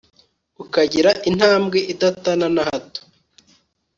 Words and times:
ukagira 0.63 1.11
intambwe 1.29 1.77
idatana 1.93 2.47
na 2.55 2.63
hato 2.69 3.01